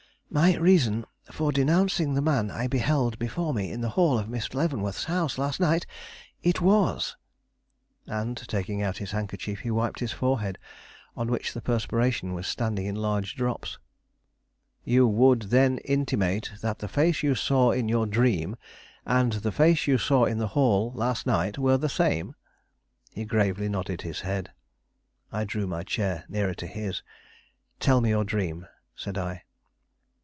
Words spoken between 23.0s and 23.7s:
He gravely